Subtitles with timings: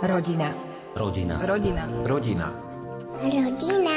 [0.00, 0.48] Rodina.
[0.96, 1.36] Rodina.
[1.44, 1.84] Rodina.
[2.08, 2.48] Rodina.
[3.20, 3.96] Rodina.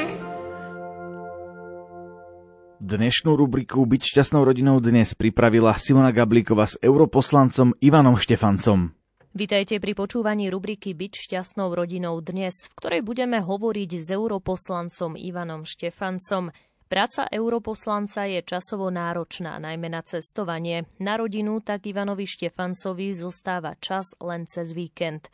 [2.76, 8.92] Dnešnú rubriku Byť šťastnou rodinou dnes pripravila Simona Gablíková s europoslancom Ivanom Štefancom.
[9.32, 15.64] Vítajte pri počúvaní rubriky Byť šťastnou rodinou dnes, v ktorej budeme hovoriť s europoslancom Ivanom
[15.64, 16.52] Štefancom.
[16.84, 20.84] Práca europoslanca je časovo náročná, najmä na cestovanie.
[21.00, 25.32] Na rodinu tak Ivanovi Štefancovi zostáva čas len cez víkend.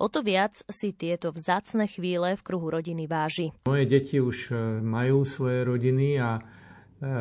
[0.00, 3.52] O to viac si tieto vzácne chvíle v kruhu rodiny váži.
[3.68, 6.42] Moje deti už e, majú svoje rodiny a e,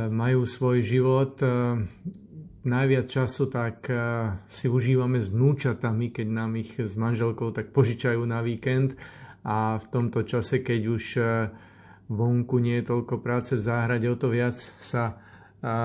[0.08, 1.36] majú svoj život.
[1.44, 1.76] E,
[2.64, 3.88] najviac času tak
[4.52, 9.00] si užívame s vnúčatami, keď nám ich s manželkou tak požičajú na víkend
[9.48, 11.06] a v tomto čase, keď už
[12.12, 15.24] vonku nie je toľko práce v záhrade, o to viac sa
[15.60, 15.76] a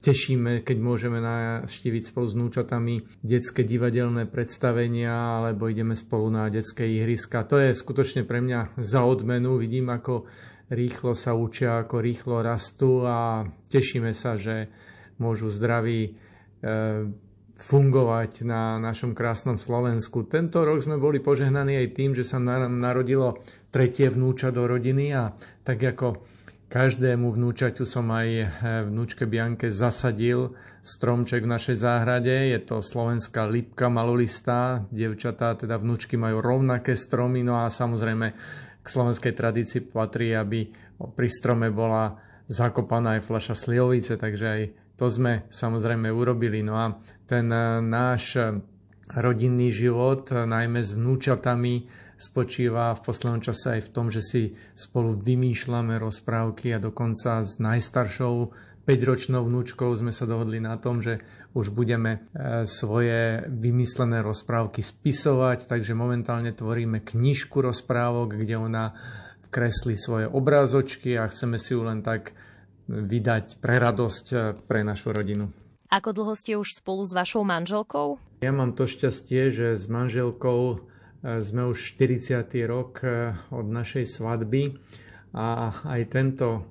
[0.00, 6.88] tešíme, keď môžeme navštíviť spolu s núčatami detské divadelné predstavenia alebo ideme spolu na detské
[6.88, 7.44] ihriska.
[7.44, 9.60] To je skutočne pre mňa za odmenu.
[9.60, 10.24] Vidím, ako
[10.72, 14.72] rýchlo sa učia, ako rýchlo rastú a tešíme sa, že
[15.20, 16.10] môžu zdraví e,
[17.60, 20.24] fungovať na našom krásnom Slovensku.
[20.24, 25.36] Tento rok sme boli požehnaní aj tým, že sa narodilo tretie vnúča do rodiny a
[25.62, 26.24] tak ako
[26.72, 28.48] Každému vnúčaťu som aj eh,
[28.88, 32.32] vnúčke Bianke zasadil stromček v našej záhrade.
[32.32, 34.80] Je to slovenská lipka malolistá.
[34.88, 37.44] Devčatá, teda vnúčky majú rovnaké stromy.
[37.44, 38.26] No a samozrejme
[38.80, 42.16] k slovenskej tradícii patrí, aby pri strome bola
[42.48, 44.62] zakopaná aj fľaša slivovice, takže aj
[44.96, 46.64] to sme samozrejme urobili.
[46.64, 46.96] No a
[47.28, 48.40] ten eh, náš
[49.12, 51.84] rodinný život, eh, najmä s vnúčatami,
[52.22, 54.42] spočíva v poslednom čase aj v tom, že si
[54.78, 61.22] spolu vymýšľame rozprávky a dokonca s najstaršou 5-ročnou vnúčkou sme sa dohodli na tom, že
[61.54, 68.84] už budeme e, svoje vymyslené rozprávky spisovať, takže momentálne tvoríme knižku rozprávok, kde ona
[69.52, 72.34] kreslí svoje obrázočky a chceme si ju len tak
[72.90, 75.54] vydať pre radosť e, pre našu rodinu.
[75.92, 78.16] Ako dlho ste už spolu s vašou manželkou?
[78.42, 80.88] Ja mám to šťastie, že s manželkou
[81.22, 82.50] sme už 40.
[82.66, 84.74] rok eh, od našej svadby
[85.32, 86.66] a aj tento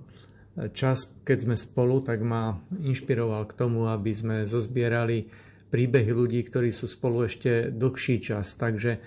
[0.75, 5.25] čas, keď sme spolu, tak ma inšpiroval k tomu, aby sme zozbierali
[5.71, 8.59] príbehy ľudí, ktorí sú spolu ešte dlhší čas.
[8.59, 8.99] Takže eh,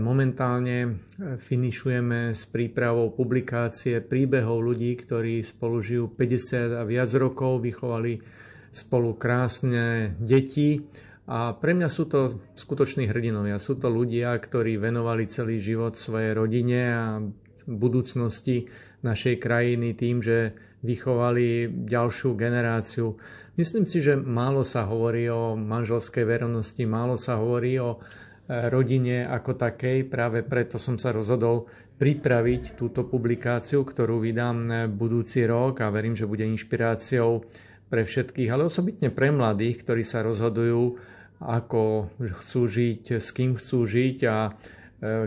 [0.00, 0.90] momentálne eh,
[1.36, 8.24] finišujeme s prípravou publikácie príbehov ľudí, ktorí spolu žijú 50 a viac rokov, vychovali
[8.72, 10.80] spolu krásne deti
[11.28, 13.60] a pre mňa sú to skutoční hrdinovia.
[13.60, 17.20] Sú to ľudia, ktorí venovali celý život svojej rodine a
[17.68, 18.64] budúcnosti
[19.04, 23.20] našej krajiny tým, že vychovali ďalšiu generáciu.
[23.60, 29.28] Myslím si, že málo sa hovorí o manželskej verovnosti, málo sa hovorí o e, rodine
[29.28, 30.08] ako takej.
[30.08, 31.68] Práve preto som sa rozhodol
[31.98, 37.44] pripraviť túto publikáciu, ktorú vydám e, budúci rok a verím, že bude inšpiráciou
[37.88, 41.00] pre všetkých, ale osobitne pre mladých, ktorí sa rozhodujú
[41.38, 44.50] ako chcú žiť, s kým chcú žiť a e,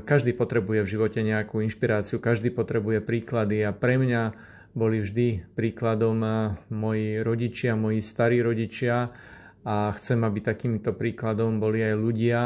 [0.03, 4.35] každý potrebuje v živote nejakú inšpiráciu, každý potrebuje príklady a pre mňa
[4.75, 6.29] boli vždy príkladom e,
[6.71, 9.07] moji rodičia, moji starí rodičia
[9.63, 12.39] a chcem, aby takýmto príkladom boli aj ľudia,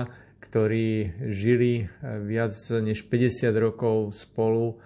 [0.46, 1.86] ktorí žili e,
[2.22, 4.78] viac než 50 rokov spolu,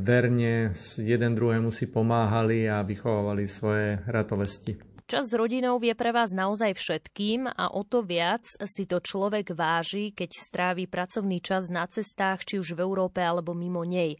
[0.00, 4.80] verne jeden druhému si pomáhali a vychovávali svoje ratovesti.
[5.06, 9.54] Čas s rodinou je pre vás naozaj všetkým a o to viac si to človek
[9.54, 14.18] váži, keď strávi pracovný čas na cestách, či už v Európe alebo mimo nej.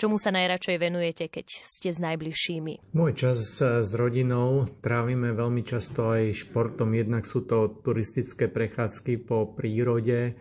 [0.00, 2.96] Čomu sa najradšej venujete, keď ste s najbližšími?
[2.96, 6.96] Môj čas s rodinou trávime veľmi často aj športom.
[6.96, 10.32] Jednak sú to turistické prechádzky po prírode,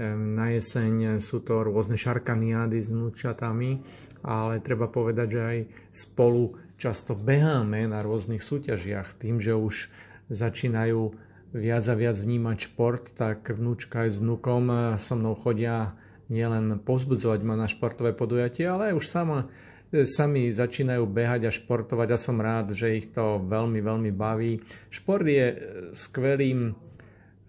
[0.00, 3.84] na jeseň sú to rôzne šarkaniády s vnúčatami,
[4.24, 5.58] ale treba povedať, že aj
[5.92, 9.92] spolu často beháme na rôznych súťažiach tým, že už
[10.32, 11.12] začínajú
[11.52, 14.64] viac a viac vnímať šport, tak vnúčka aj s vnúkom
[14.96, 15.98] so mnou chodia
[16.30, 19.50] nielen pozbudzovať ma na športové podujatie, ale už sama,
[19.90, 24.62] sami začínajú behať a športovať a som rád, že ich to veľmi, veľmi baví.
[24.94, 25.58] Šport je
[25.98, 26.78] skvelým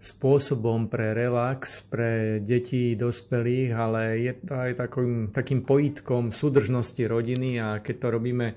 [0.02, 7.62] spôsobom pre relax pre deti, dospelých, ale je to aj takým, takým pojitkom súdržnosti rodiny
[7.62, 8.48] a keď to robíme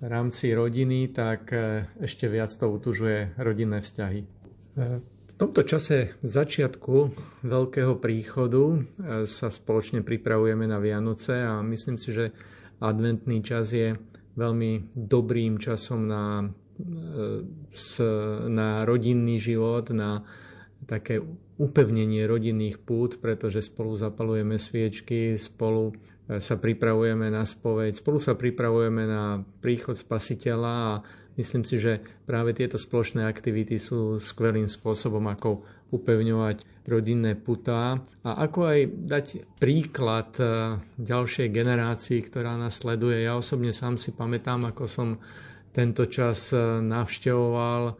[0.00, 4.20] v rámci rodiny, tak e, ešte viac to utužuje rodinné vzťahy.
[4.24, 4.26] E,
[5.00, 6.94] v tomto čase začiatku
[7.44, 8.78] veľkého príchodu e,
[9.28, 12.32] sa spoločne pripravujeme na Vianoce a myslím si, že
[12.80, 13.96] adventný čas je
[14.36, 16.44] veľmi dobrým časom na,
[18.52, 20.20] na rodinný život, na
[20.86, 21.18] také
[21.58, 25.92] upevnenie rodinných pút, pretože spolu zapalujeme sviečky, spolu
[26.30, 30.92] e, sa pripravujeme na spoveď, spolu sa pripravujeme na príchod spasiteľa a
[31.36, 38.30] myslím si, že práve tieto spoločné aktivity sú skvelým spôsobom, ako upevňovať rodinné putá a
[38.42, 39.26] ako aj dať
[39.58, 40.44] príklad e,
[41.02, 43.26] ďalšej generácii, ktorá nás sleduje.
[43.26, 45.08] Ja osobne sám si pamätám, ako som
[45.74, 47.96] tento čas e, navštevoval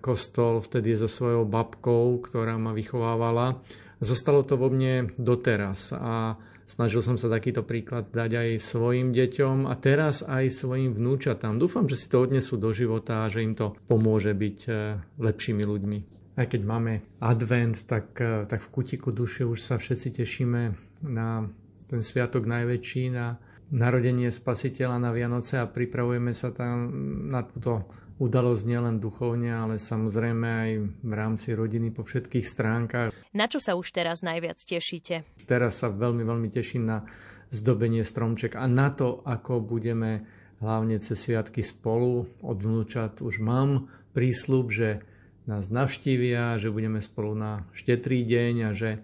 [0.00, 3.60] kostol vtedy so svojou babkou, ktorá ma vychovávala.
[4.00, 6.38] Zostalo to vo mne doteraz a
[6.68, 11.58] snažil som sa takýto príklad dať aj svojim deťom a teraz aj svojim vnúčatám.
[11.58, 14.70] Dúfam, že si to odnesú do života a že im to pomôže byť e,
[15.18, 15.98] lepšími ľuďmi.
[16.38, 20.62] Aj keď máme advent, tak, e, tak v kutiku duše už sa všetci tešíme
[21.08, 21.48] na
[21.88, 23.40] ten sviatok najväčší, na
[23.74, 26.88] narodenie spasiteľa na Vianoce a pripravujeme sa tam
[27.28, 27.88] na túto
[28.18, 30.70] udalosť nielen duchovne, ale samozrejme aj
[31.06, 33.14] v rámci rodiny po všetkých stránkach.
[33.34, 35.22] Na čo sa už teraz najviac tešíte?
[35.46, 37.06] Teraz sa veľmi, veľmi teším na
[37.54, 40.26] zdobenie stromček a na to, ako budeme
[40.58, 42.26] hlavne cez sviatky spolu.
[42.42, 45.00] Od vnúčat už mám prísľub, že
[45.48, 49.00] nás navštívia, že budeme spolu na štetrý deň a že e,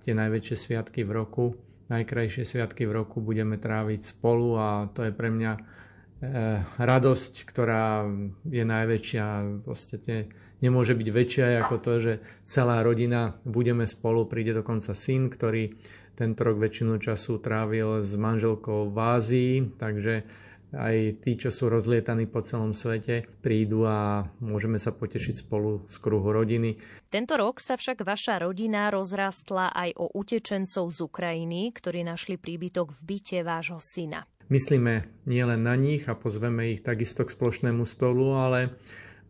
[0.00, 1.44] tie najväčšie sviatky v roku,
[1.92, 5.81] najkrajšie sviatky v roku budeme tráviť spolu a to je pre mňa
[6.78, 8.06] radosť, ktorá
[8.46, 9.26] je najväčšia,
[9.66, 10.30] vlastne
[10.62, 12.12] nemôže byť väčšia ako to, že
[12.46, 15.74] celá rodina budeme spolu, príde dokonca syn, ktorý
[16.14, 20.22] tento rok väčšinu času trávil s manželkou v Ázii, takže
[20.72, 25.96] aj tí, čo sú rozlietaní po celom svete, prídu a môžeme sa potešiť spolu z
[26.00, 26.80] kruhu rodiny.
[27.12, 32.88] Tento rok sa však vaša rodina rozrastla aj o utečencov z Ukrajiny, ktorí našli príbytok
[32.88, 34.24] v byte vášho syna.
[34.50, 38.74] Myslíme nielen na nich a pozveme ich takisto k spoločnému stolu, ale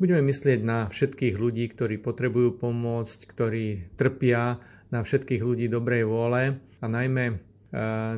[0.01, 4.63] budeme myslieť na všetkých ľudí, ktorí potrebujú pomôcť, ktorí trpia,
[4.93, 7.35] na všetkých ľudí dobrej vôle a najmä e,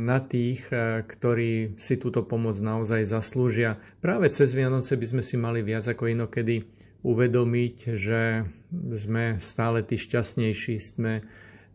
[0.03, 3.79] na tých, e, ktorí si túto pomoc naozaj zaslúžia.
[4.03, 6.67] Práve cez Vianoce by sme si mali viac ako inokedy
[7.07, 8.43] uvedomiť, že
[8.75, 11.23] sme stále tí šťastnejší, sme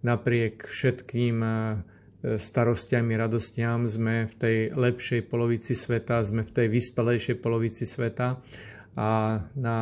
[0.03, 1.49] napriek všetkým e,
[2.19, 8.43] starostiami, radostiam, sme v tej lepšej polovici sveta, sme v tej vyspelejšej polovici sveta
[8.99, 9.77] a na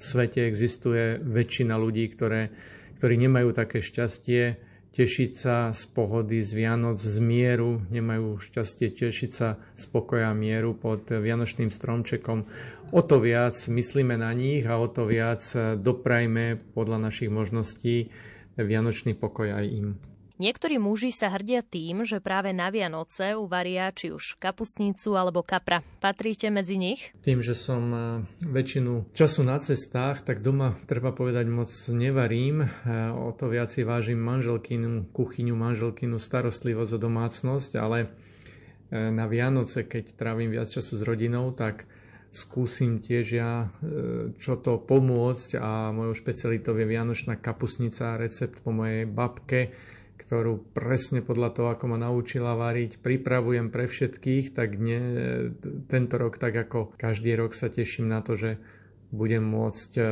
[0.00, 2.48] svete existuje väčšina ľudí, ktoré,
[2.96, 9.30] ktorí nemajú také šťastie tešiť sa z pohody, z Vianoc, z mieru, nemajú šťastie tešiť
[9.32, 12.44] sa z pokoja mieru pod Vianočným stromčekom.
[12.92, 15.40] O to viac myslíme na nich a o to viac
[15.80, 18.12] doprajme podľa našich možností
[18.60, 20.11] Vianočný pokoj aj im.
[20.42, 25.86] Niektorí muži sa hrdia tým, že práve na Vianoce uvaria či už kapustnicu alebo kapra.
[26.02, 27.14] Patríte medzi nich?
[27.22, 27.98] Tým, že som e,
[28.42, 32.66] väčšinu času na cestách, tak doma treba povedať moc nevarím.
[32.66, 32.68] E,
[33.14, 38.10] o to viac si vážim manželkinu, kuchyňu, manželkinu, starostlivosť o domácnosť, ale
[38.90, 41.86] e, na Vianoce, keď trávim viac času s rodinou, tak
[42.34, 43.68] skúsim tiež ja
[44.40, 49.68] čo to pomôcť a mojou špecialitou je vianočná kapusnica, recept po mojej babke,
[50.22, 55.00] ktorú presne podľa toho, ako ma naučila variť, pripravujem pre všetkých, tak ne,
[55.90, 58.62] tento rok, tak ako každý rok sa teším na to, že
[59.12, 60.02] budem môcť e,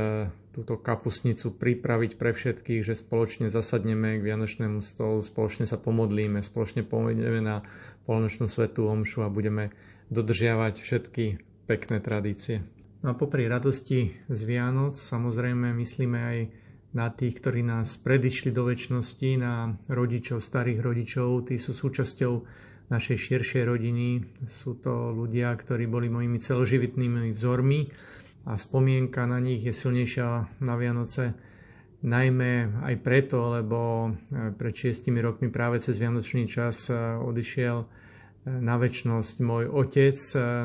[0.53, 6.85] túto kapusnicu pripraviť pre všetkých, že spoločne zasadneme k Vianočnému stolu, spoločne sa pomodlíme, spoločne
[6.85, 7.65] pomodlíme na
[8.05, 9.73] polnočnú svetú omšu a budeme
[10.11, 11.25] dodržiavať všetky
[11.71, 12.67] pekné tradície.
[13.01, 16.39] No a popri radosti z Vianoc samozrejme myslíme aj
[16.91, 22.33] na tých, ktorí nás predišli do väčšnosti, na rodičov, starých rodičov, tí sú súčasťou
[22.91, 24.27] našej širšej rodiny.
[24.51, 27.87] Sú to ľudia, ktorí boli mojimi celoživitnými vzormi
[28.51, 31.39] a spomienka na nich je silnejšia na Vianoce
[32.01, 37.87] najmä aj preto, lebo eh, pred šiestimi rokmi práve cez Vianočný čas eh, odišiel eh,
[38.49, 40.17] na väčšnosť môj otec,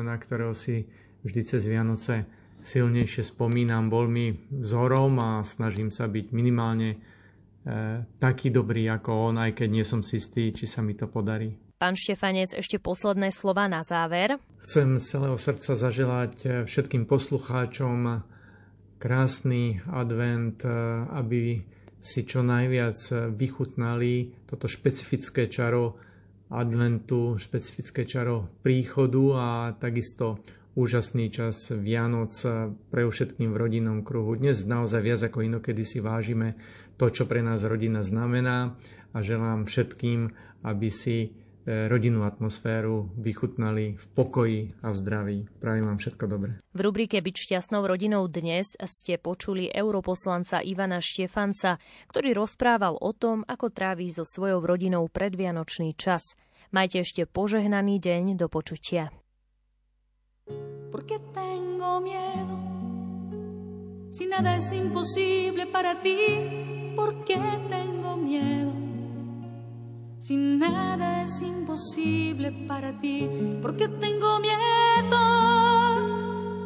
[0.02, 0.88] na ktorého si
[1.24, 2.24] vždy cez Vianoce
[2.62, 6.98] silnejšie spomínam, bol mi vzorom a snažím sa byť minimálne e,
[8.18, 11.54] taký dobrý ako on, aj keď nie som si istý, či sa mi to podarí.
[11.76, 14.40] Pán Štefanec, ešte posledné slova na záver.
[14.64, 18.24] Chcem z celého srdca zaželať e, všetkým poslucháčom
[18.96, 20.70] krásny advent, e,
[21.12, 21.60] aby
[22.00, 22.94] si čo najviac
[23.34, 25.98] vychutnali toto špecifické čaro
[26.50, 30.38] adventu, špecifické čaro príchodu a takisto
[30.76, 32.36] úžasný čas Vianoc
[32.92, 34.36] pre všetkým v rodinnom kruhu.
[34.36, 36.54] Dnes naozaj viac ako inokedy si vážime
[37.00, 38.76] to, čo pre nás rodina znamená
[39.10, 40.36] a želám všetkým,
[40.68, 41.32] aby si
[41.66, 45.38] rodinnú atmosféru vychutnali v pokoji a v zdraví.
[45.58, 46.62] Prajem vám všetko dobré.
[46.70, 53.42] V rubrike Byť šťastnou rodinou dnes ste počuli europoslanca Ivana Štefanca, ktorý rozprával o tom,
[53.50, 56.38] ako tráví so svojou rodinou predvianočný čas.
[56.70, 59.10] Majte ešte požehnaný deň do počutia.
[60.96, 62.56] Porque tengo miedo
[64.08, 66.16] Si nada es imposible para ti
[66.96, 67.38] ¿Por qué
[67.68, 68.72] tengo miedo
[70.18, 73.28] Si nada es imposible para ti,
[73.60, 75.18] ¿por qué tengo miedo?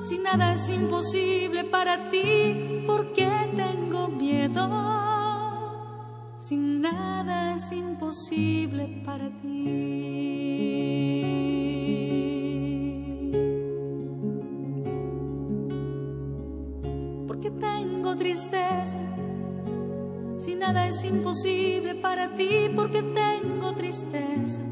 [0.00, 4.68] Si nada es imposible para ti, ¿por qué tengo miedo?
[6.38, 10.39] Si nada es imposible para ti.
[20.38, 24.62] Si nada es imposible para ti, porque tengo tristeza.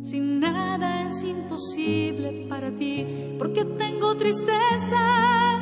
[0.00, 5.60] Si nada es imposible para ti, porque tengo tristeza.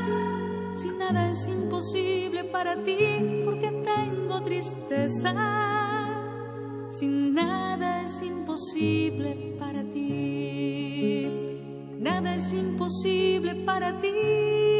[0.74, 5.34] Si nada es imposible para ti, porque tengo tristeza.
[6.90, 11.26] Si nada es imposible para ti,
[11.98, 14.79] nada es imposible para ti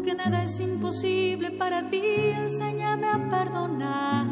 [0.00, 2.00] porque nada es imposible para ti.
[2.02, 4.26] Enséñame a perdonar,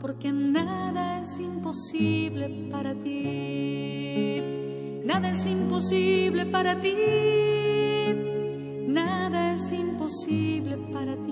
[0.00, 4.42] porque nada es imposible para ti.
[5.04, 6.96] Nada es imposible para ti.
[8.88, 11.31] Nada es imposible para ti.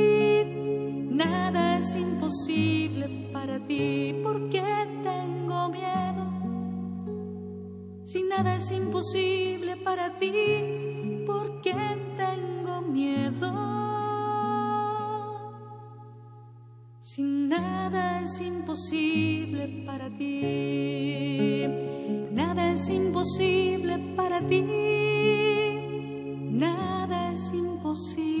[1.81, 4.61] Es imposible para ti, porque
[5.01, 6.25] tengo miedo.
[8.03, 11.73] Si nada es imposible para ti, porque
[12.15, 13.51] tengo miedo.
[16.99, 21.65] Si nada es imposible para ti,
[22.31, 24.61] nada es imposible para ti,
[26.51, 28.40] nada es imposible